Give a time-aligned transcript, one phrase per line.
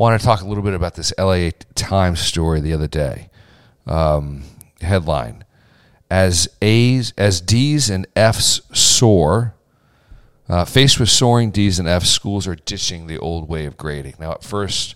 [0.00, 3.28] want to talk a little bit about this LA Times story the other day.
[3.86, 4.44] Um,
[4.80, 5.44] headline:
[6.10, 9.54] As A's, as D's and F's soar,
[10.48, 14.14] uh, faced with soaring D's and F's, schools are ditching the old way of grading.
[14.18, 14.94] Now, at first,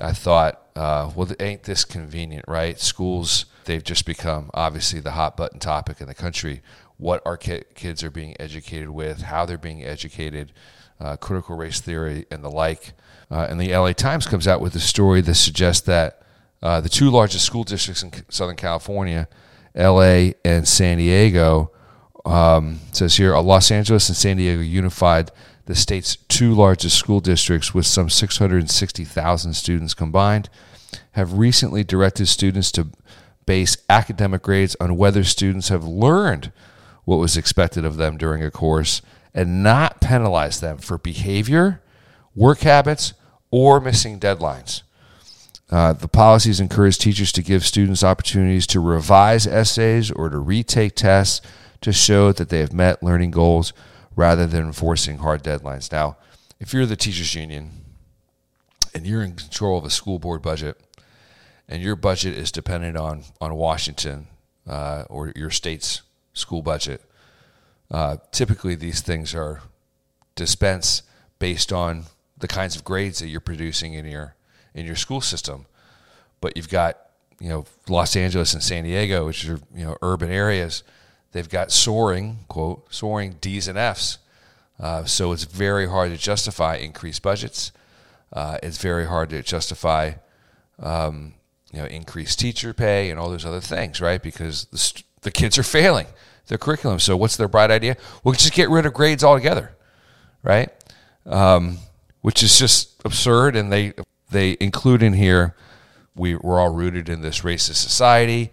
[0.00, 2.80] I thought, uh, well, ain't this convenient, right?
[2.80, 6.62] Schools, they've just become obviously the hot button topic in the country.
[6.96, 10.52] What our ki- kids are being educated with, how they're being educated,
[11.00, 12.92] uh, critical race theory, and the like.
[13.30, 16.22] Uh, and the LA Times comes out with a story that suggests that
[16.62, 19.28] uh, the two largest school districts in Southern California,
[19.74, 21.70] LA and San Diego,
[22.24, 25.30] um, says here, Los Angeles and San Diego unified
[25.66, 30.48] the state's two largest school districts with some 660,000 students combined,
[31.12, 32.88] have recently directed students to
[33.46, 36.52] base academic grades on whether students have learned
[37.04, 39.02] what was expected of them during a course
[39.34, 41.82] and not penalize them for behavior,
[42.34, 43.14] work habits,
[43.50, 44.82] or missing deadlines.
[45.70, 50.94] Uh, the policies encourage teachers to give students opportunities to revise essays or to retake
[50.94, 51.40] tests
[51.80, 53.72] to show that they have met learning goals
[54.14, 55.90] rather than enforcing hard deadlines.
[55.90, 56.16] Now,
[56.60, 57.70] if you're the teachers union
[58.94, 60.80] and you're in control of a school board budget
[61.68, 64.28] and your budget is dependent on on Washington
[64.66, 66.02] uh, or your state's
[66.34, 67.02] school budget,
[67.90, 69.62] uh, typically these things are
[70.36, 71.02] dispensed
[71.38, 72.04] based on
[72.36, 74.34] the kinds of grades that you're producing in your
[74.74, 75.66] in your school system.
[76.40, 76.98] But you've got
[77.40, 80.82] you know Los Angeles and San Diego, which are you know urban areas
[81.34, 84.18] They've got soaring, quote, soaring D's and F's.
[84.78, 87.72] Uh, so it's very hard to justify increased budgets.
[88.32, 90.12] Uh, it's very hard to justify,
[90.78, 91.34] um,
[91.72, 94.22] you know, increased teacher pay and all those other things, right?
[94.22, 96.06] Because the, st- the kids are failing
[96.46, 97.00] the curriculum.
[97.00, 97.96] So what's their bright idea?
[98.22, 99.76] We'll just get rid of grades altogether,
[100.42, 100.70] right?
[101.26, 101.78] Um,
[102.20, 103.56] which is just absurd.
[103.56, 103.94] And they
[104.30, 105.54] they include in here,
[106.14, 108.50] we, we're all rooted in this racist society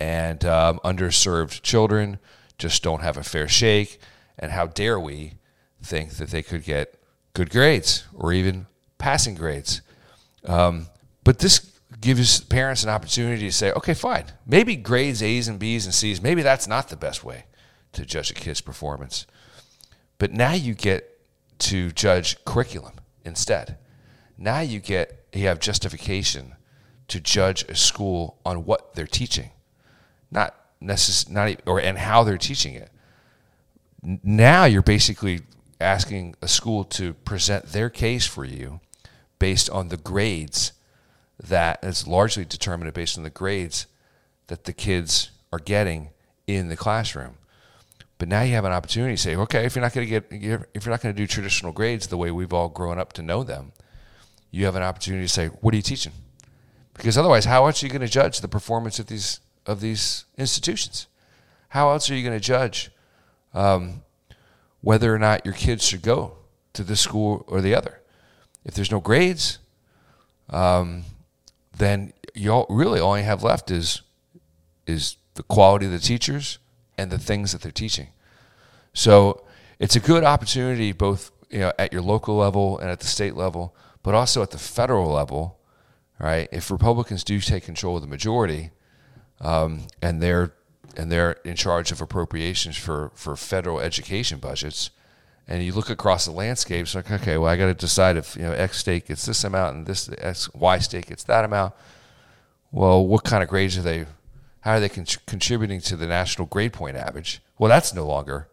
[0.00, 2.18] and um, underserved children
[2.58, 4.00] just don't have a fair shake.
[4.38, 5.34] And how dare we
[5.82, 7.00] think that they could get
[7.34, 8.66] good grades or even
[8.98, 9.80] passing grades?
[10.44, 10.88] Um,
[11.24, 15.84] but this gives parents an opportunity to say, okay, fine, maybe grades A's and B's
[15.84, 17.44] and C's, maybe that's not the best way
[17.92, 19.26] to judge a kid's performance.
[20.18, 21.20] But now you get
[21.60, 22.94] to judge curriculum
[23.24, 23.78] instead.
[24.36, 26.54] Now you get you have justification
[27.08, 29.50] to judge a school on what they're teaching
[30.30, 32.90] not necess- not or and how they're teaching it.
[34.02, 35.42] Now you're basically
[35.80, 38.80] asking a school to present their case for you
[39.38, 40.72] based on the grades
[41.42, 43.86] that it's largely determined based on the grades
[44.48, 46.10] that the kids are getting
[46.46, 47.34] in the classroom.
[48.18, 50.66] But now you have an opportunity to say, okay, if you're not going to get,
[50.74, 53.22] if you're not going to do traditional grades the way we've all grown up to
[53.22, 53.72] know them,
[54.50, 56.12] you have an opportunity to say, what are you teaching?
[56.94, 59.38] Because otherwise, how else are you going to judge the performance of these
[59.68, 61.06] of these institutions.
[61.68, 62.90] How else are you going to judge
[63.52, 64.02] um,
[64.80, 66.38] whether or not your kids should go
[66.72, 68.00] to this school or the other?
[68.64, 69.58] If there's no grades,
[70.48, 71.04] um,
[71.78, 74.02] then you really all you have left is
[74.86, 76.58] is the quality of the teachers
[76.96, 78.08] and the things that they're teaching.
[78.92, 79.44] So
[79.78, 83.34] it's a good opportunity both you know at your local level and at the state
[83.34, 85.58] level, but also at the federal level,
[86.18, 86.48] right?
[86.52, 88.70] If Republicans do take control of the majority,
[89.40, 90.52] um, and they're
[90.96, 94.90] and they're in charge of appropriations for for federal education budgets.
[95.48, 98.36] And you look across the landscape, it's like, okay, well, I got to decide if
[98.36, 101.72] you know X state gets this amount and this X Y state gets that amount.
[102.70, 104.04] Well, what kind of grades are they?
[104.60, 107.40] How are they con- contributing to the national grade point average?
[107.58, 108.48] Well, that's no longer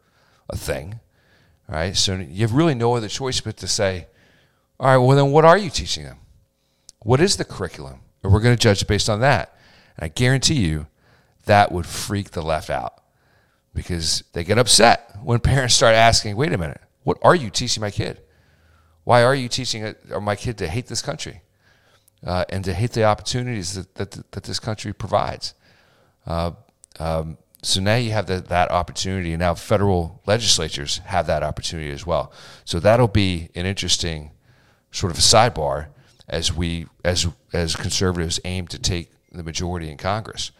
[0.49, 1.01] a thing,
[1.67, 1.97] right?
[1.97, 4.07] So you have really no other choice but to say,
[4.79, 6.19] all right, well, then what are you teaching them?
[7.01, 7.99] What is the curriculum?
[8.23, 9.57] And we're going to judge based on that.
[9.97, 10.87] And I guarantee you
[11.45, 13.01] that would freak the left out
[13.73, 17.81] because they get upset when parents start asking, wait a minute, what are you teaching
[17.81, 18.19] my kid?
[19.03, 21.43] Why are you teaching my kid to hate this country
[22.25, 25.53] uh, and to hate the opportunities that, that, that this country provides?
[26.25, 26.51] Uh,
[26.99, 31.91] um, so now you have the, that opportunity, and now federal legislatures have that opportunity
[31.91, 32.33] as well.
[32.65, 34.31] So that'll be an interesting
[34.91, 35.87] sort of a sidebar
[36.27, 40.51] as we as as conservatives aim to take the majority in Congress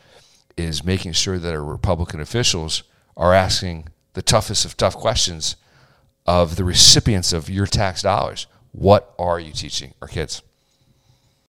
[0.58, 2.84] is making sure that our Republican officials
[3.18, 5.56] are asking the toughest of tough questions
[6.26, 8.48] of the recipients of your tax dollars.
[8.72, 10.42] What are you teaching our kids?